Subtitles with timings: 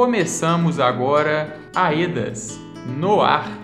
[0.00, 3.59] começamos agora Aedas no ar.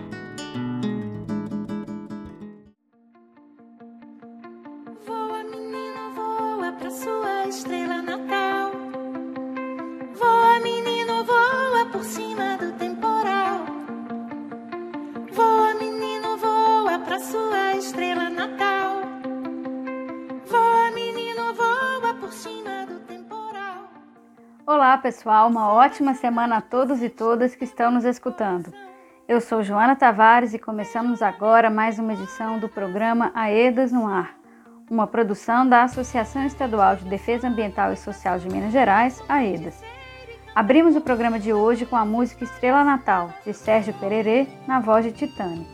[24.97, 25.47] Olá, pessoal.
[25.47, 28.73] Uma ótima semana a todos e todas que estão nos escutando.
[29.27, 34.35] Eu sou Joana Tavares e começamos agora mais uma edição do programa AEDAS no Ar,
[34.89, 39.83] uma produção da Associação Estadual de Defesa Ambiental e Social de Minas Gerais, AEDAS.
[40.55, 45.05] Abrimos o programa de hoje com a música Estrela Natal, de Sérgio Pererê, na voz
[45.05, 45.67] de Titânia.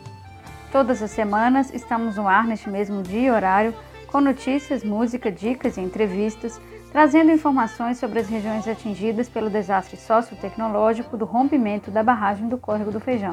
[0.70, 3.74] Todas as semanas estamos no ar neste mesmo dia e horário,
[4.14, 6.60] com notícias, música, dicas e entrevistas
[6.92, 12.92] trazendo informações sobre as regiões atingidas pelo desastre sociotecnológico do rompimento da barragem do Córrego
[12.92, 13.32] do Feijão,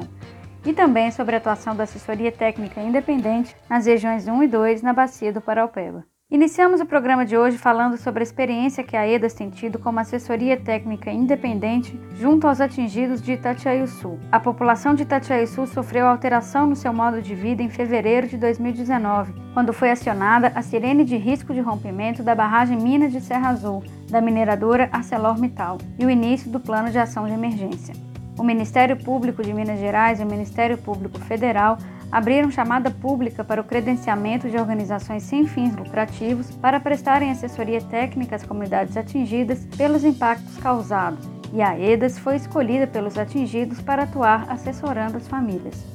[0.66, 4.92] e também sobre a atuação da assessoria técnica independente nas regiões 1 e 2 na
[4.92, 6.04] bacia do Paraupeba.
[6.32, 10.00] Iniciamos o programa de hoje falando sobre a experiência que a EDAS tem tido como
[10.00, 14.18] assessoria técnica independente junto aos atingidos de Itatiaia-Sul.
[14.32, 19.34] A população de Itatiaia-Sul sofreu alteração no seu modo de vida em fevereiro de 2019,
[19.54, 23.84] quando foi acionada a sirene de risco de rompimento da barragem Minas de Serra Azul,
[24.10, 27.94] da mineradora ArcelorMittal, e o início do plano de ação de emergência.
[28.42, 31.78] O Ministério Público de Minas Gerais e o Ministério Público Federal
[32.12, 38.36] abriram chamada pública para o credenciamento de organizações sem fins lucrativos para prestarem assessoria técnica
[38.36, 44.50] às comunidades atingidas pelos impactos causados, e a EDAS foi escolhida pelos atingidos para atuar
[44.50, 45.86] assessorando as famílias.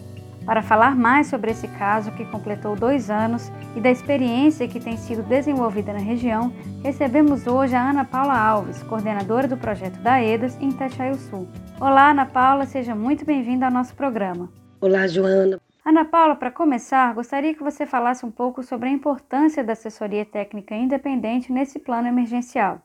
[0.45, 4.97] Para falar mais sobre esse caso que completou dois anos e da experiência que tem
[4.97, 6.53] sido desenvolvida na região,
[6.85, 11.49] recebemos hoje a Ana Paula Alves, coordenadora do projeto da EDAS em Itatiaio Sul.
[11.79, 14.51] Olá, Ana Paula, seja muito bem-vinda ao nosso programa.
[14.81, 15.61] Olá, Joana.
[15.85, 20.25] Ana Paula, para começar, gostaria que você falasse um pouco sobre a importância da assessoria
[20.25, 22.81] técnica independente nesse plano emergencial.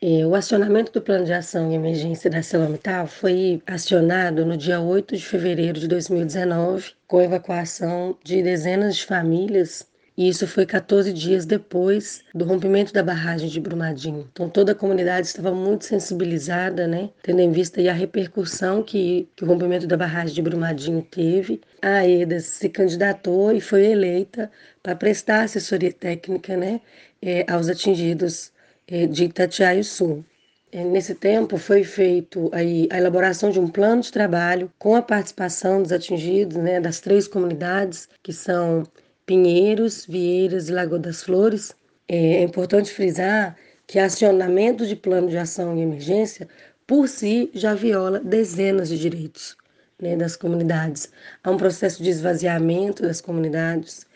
[0.00, 4.80] É, o acionamento do Plano de Ação em Emergência da ArcelorMittal foi acionado no dia
[4.80, 9.84] 8 de fevereiro de 2019, com evacuação de dezenas de famílias
[10.18, 14.28] e isso foi 14 dias depois do rompimento da barragem de Brumadinho.
[14.32, 19.44] Então toda a comunidade estava muito sensibilizada, né, tendo em vista a repercussão que, que
[19.44, 21.60] o rompimento da barragem de Brumadinho teve.
[21.80, 24.50] A EDA se candidatou e foi eleita
[24.82, 26.80] para prestar assessoria técnica, né,
[27.22, 28.50] é, aos atingidos
[28.88, 30.24] é, de Itatiaia Sul.
[30.72, 35.02] É, nesse tempo foi feito aí a elaboração de um plano de trabalho com a
[35.02, 38.82] participação dos atingidos, né, das três comunidades que são
[39.28, 41.76] Pinheiros, Vieiras e Lagoa das Flores,
[42.08, 43.54] é importante frisar
[43.86, 46.48] que acionamento de plano de ação em emergência,
[46.86, 49.54] por si, já viola dezenas de direitos
[50.00, 51.12] né, das comunidades.
[51.44, 54.06] Há um processo de esvaziamento das comunidades,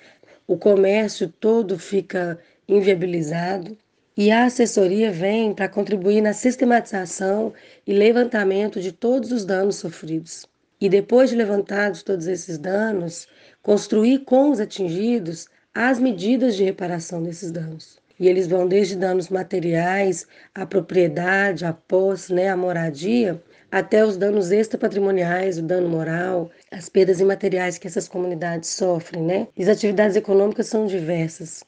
[0.48, 3.76] o comércio todo fica inviabilizado
[4.16, 7.52] e a assessoria vem para contribuir na sistematização
[7.86, 10.46] e levantamento de todos os danos sofridos.
[10.80, 13.28] E depois de levantados todos esses danos,
[13.62, 18.00] construir com os atingidos as medidas de reparação desses danos.
[18.18, 24.18] E eles vão desde danos materiais, à propriedade, à posse, né, à moradia, até os
[24.18, 29.48] danos extrapatrimoniais, o dano moral, as perdas imateriais que essas comunidades sofrem, né?
[29.56, 31.64] E as atividades econômicas são diversas.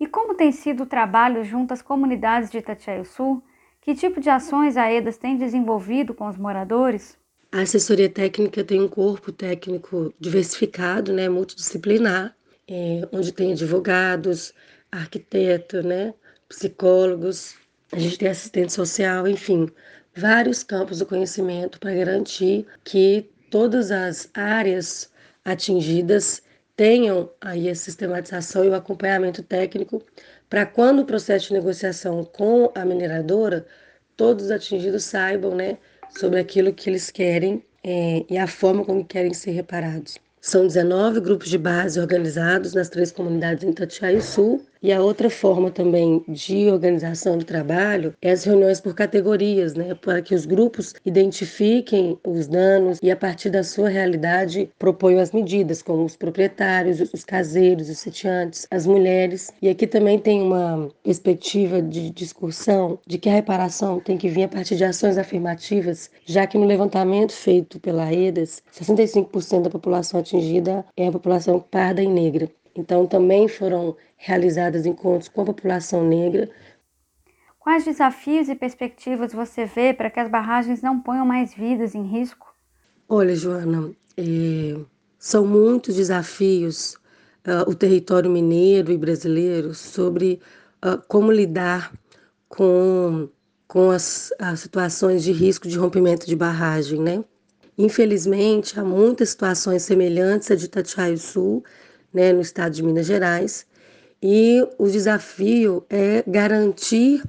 [0.00, 3.42] E como tem sido o trabalho junto às comunidades de Itatiaio Sul?
[3.82, 7.18] Que tipo de ações a EDAS tem desenvolvido com os moradores?
[7.54, 12.34] A assessoria técnica tem um corpo técnico diversificado, né, multidisciplinar,
[12.66, 14.54] é, onde tem advogados,
[14.90, 16.14] arquitetos, né,
[16.48, 17.54] psicólogos,
[17.92, 19.68] a gente tem assistente social, enfim,
[20.16, 25.12] vários campos do conhecimento para garantir que todas as áreas
[25.44, 26.42] atingidas
[26.74, 30.02] tenham aí a sistematização e o acompanhamento técnico
[30.48, 33.66] para quando o processo de negociação com a mineradora,
[34.16, 35.76] todos os atingidos saibam, né,
[36.18, 40.18] sobre aquilo que eles querem é, e a forma como querem ser reparados.
[40.40, 45.30] São 19 grupos de base organizados nas três comunidades em Itatiaia Sul e a outra
[45.30, 50.44] forma também de organização do trabalho é as reuniões por categorias, né, para que os
[50.44, 56.16] grupos identifiquem os danos e a partir da sua realidade proponham as medidas, como os
[56.16, 59.52] proprietários, os caseiros, os sitiantes, as mulheres.
[59.62, 64.44] E aqui também tem uma perspectiva de discussão de que a reparação tem que vir
[64.44, 70.20] a partir de ações afirmativas, já que no levantamento feito pela EDAS, 65% da população
[70.20, 72.50] atingida é a população parda e negra.
[72.74, 76.50] Então, também foram realizados encontros com a população negra.
[77.58, 82.02] Quais desafios e perspectivas você vê para que as barragens não ponham mais vidas em
[82.04, 82.52] risco?
[83.08, 84.80] Olha, Joana, é,
[85.18, 86.96] são muitos desafios
[87.46, 90.40] uh, o território mineiro e brasileiro sobre
[90.84, 91.92] uh, como lidar
[92.48, 93.28] com,
[93.66, 97.24] com as, as situações de risco de rompimento de barragem, né?
[97.78, 101.64] Infelizmente, há muitas situações semelhantes à de Itatiaio Sul,
[102.12, 103.66] né, no estado de Minas Gerais,
[104.22, 107.22] e o desafio é garantir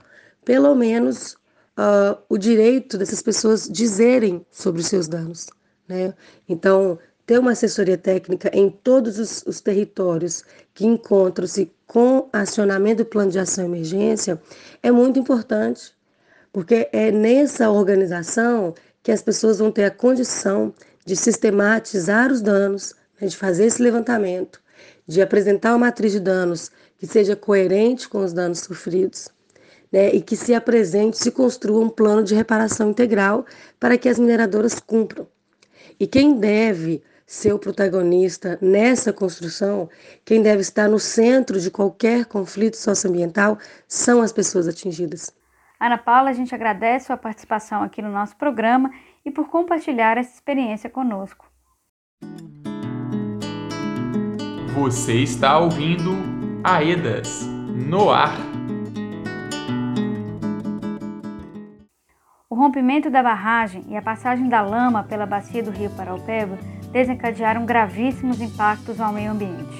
[0.45, 1.33] pelo menos
[1.77, 5.47] uh, o direito dessas pessoas dizerem sobre os seus danos.
[5.87, 6.13] Né?
[6.47, 10.43] Então, ter uma assessoria técnica em todos os, os territórios
[10.73, 14.41] que encontram-se com acionamento do plano de ação emergência
[14.81, 15.93] é muito importante,
[16.51, 20.73] porque é nessa organização que as pessoas vão ter a condição
[21.05, 24.61] de sistematizar os danos, né, de fazer esse levantamento,
[25.07, 29.29] de apresentar uma matriz de danos que seja coerente com os danos sofridos
[29.93, 33.45] né, e que se apresente, se construa um plano de reparação integral
[33.79, 35.27] para que as mineradoras cumpram.
[35.99, 39.89] E quem deve ser o protagonista nessa construção,
[40.25, 43.57] quem deve estar no centro de qualquer conflito socioambiental
[43.87, 45.31] são as pessoas atingidas.
[45.79, 48.89] Ana Paula, a gente agradece sua participação aqui no nosso programa
[49.25, 51.45] e por compartilhar essa experiência conosco.
[54.73, 56.17] Você está ouvindo
[56.63, 58.35] Aedas no ar.
[62.49, 66.57] O rompimento da barragem e a passagem da lama pela bacia do rio Paraupeba
[66.91, 69.79] desencadearam gravíssimos impactos ao meio ambiente.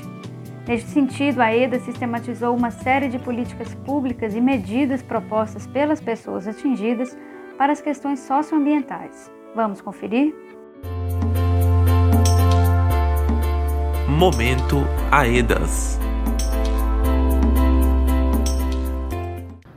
[0.68, 6.48] Neste sentido, a EDA sistematizou uma série de políticas públicas e medidas propostas pelas pessoas
[6.48, 7.18] atingidas
[7.58, 9.32] para as questões socioambientais.
[9.56, 10.53] Vamos conferir?
[14.16, 16.00] Momento AEDAS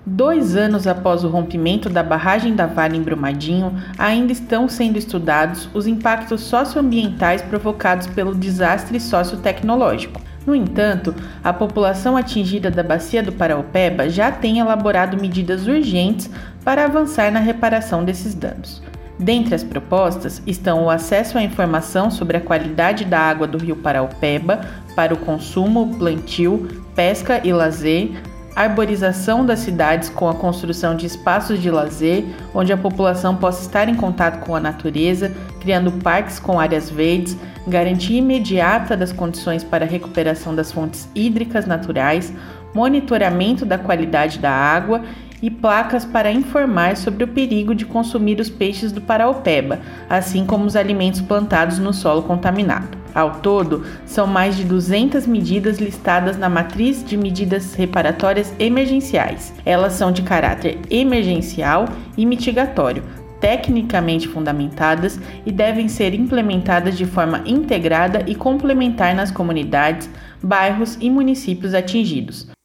[0.04, 5.70] Dois anos após o rompimento da barragem da Vale em Brumadinho, ainda estão sendo estudados
[5.72, 10.20] os impactos socioambientais provocados pelo desastre sociotecnológico.
[10.46, 16.30] No entanto, a população atingida da bacia do Paraupeba já tem elaborado medidas urgentes
[16.62, 18.82] para avançar na reparação desses danos.
[19.18, 23.76] Dentre as propostas estão o acesso à informação sobre a qualidade da água do rio
[23.76, 24.60] Paraupeba
[24.94, 28.10] para o consumo, plantio, pesca e lazer,
[28.54, 32.24] arborização das cidades com a construção de espaços de lazer,
[32.54, 37.36] onde a população possa estar em contato com a natureza, criando parques com áreas verdes,
[37.66, 42.32] garantia imediata das condições para a recuperação das fontes hídricas naturais,
[42.74, 45.02] monitoramento da qualidade da água
[45.42, 50.64] e placas para informar sobre o perigo de consumir os peixes do Paraupeba, assim como
[50.64, 52.96] os alimentos plantados no solo contaminado.
[53.14, 59.54] Ao todo, são mais de 200 medidas listadas na matriz de medidas reparatórias emergenciais.
[59.64, 63.02] Elas são de caráter emergencial e mitigatório,
[63.40, 70.10] tecnicamente fundamentadas e devem ser implementadas de forma integrada e complementar nas comunidades,
[70.42, 72.55] bairros e municípios atingidos.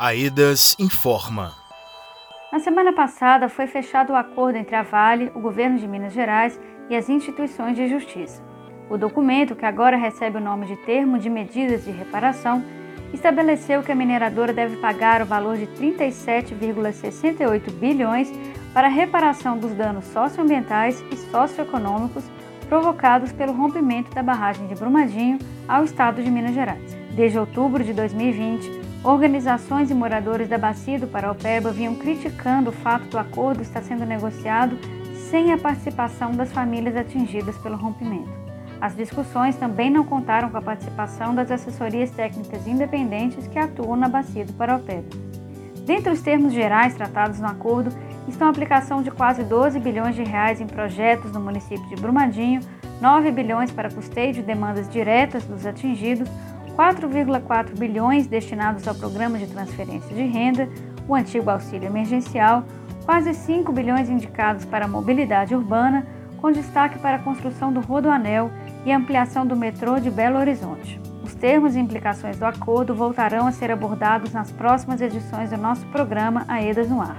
[0.00, 1.54] AEDAS informa.
[2.52, 6.56] Na semana passada foi fechado o acordo entre a Vale, o governo de Minas Gerais
[6.88, 8.40] e as instituições de justiça.
[8.88, 12.64] O documento, que agora recebe o nome de Termo de Medidas de Reparação,
[13.12, 18.30] estabeleceu que a mineradora deve pagar o valor de 37,68 bilhões
[18.72, 22.22] para a reparação dos danos socioambientais e socioeconômicos
[22.68, 26.96] provocados pelo rompimento da barragem de Brumadinho ao estado de Minas Gerais.
[27.16, 33.06] Desde outubro de 2020, organizações e moradores da bacia do Paraupeba vinham criticando o fato
[33.06, 34.78] do acordo estar sendo negociado
[35.30, 38.28] sem a participação das famílias atingidas pelo rompimento.
[38.78, 44.08] As discussões também não contaram com a participação das assessorias técnicas independentes que atuam na
[44.10, 45.08] bacia do Paraupeba.
[45.86, 47.90] Dentre os termos gerais tratados no acordo
[48.28, 52.60] estão a aplicação de quase 12 bilhões de reais em projetos no município de Brumadinho,
[53.00, 56.28] 9 bilhões para custeio de demandas diretas dos atingidos,
[56.78, 60.68] 4,4 bilhões destinados ao programa de transferência de renda,
[61.08, 62.62] o antigo auxílio emergencial,
[63.04, 66.06] quase 5 bilhões indicados para a mobilidade urbana,
[66.36, 68.48] com destaque para a construção do Rodoanel
[68.86, 71.00] e ampliação do metrô de Belo Horizonte.
[71.24, 75.84] Os termos e implicações do acordo voltarão a ser abordados nas próximas edições do nosso
[75.86, 77.18] programa Aedas no Ar.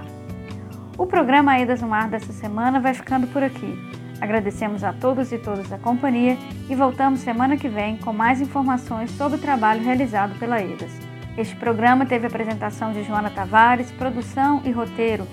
[0.96, 3.99] O programa Aedas no Ar dessa semana vai ficando por aqui.
[4.20, 6.36] Agradecemos a todos e todas a companhia
[6.68, 10.92] e voltamos semana que vem com mais informações sobre o trabalho realizado pela EDAS.
[11.38, 15.26] Este programa teve apresentação de Joana Tavares, produção e roteiro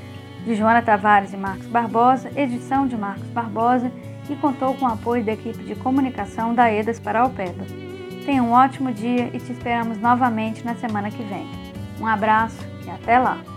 [0.45, 3.91] de Joana Tavares e Marcos Barbosa, edição de Marcos Barbosa
[4.29, 7.65] e contou com o apoio da equipe de comunicação da EDAS para Alpeba.
[8.25, 11.45] Tenha um ótimo dia e te esperamos novamente na semana que vem.
[11.99, 13.56] Um abraço e até lá!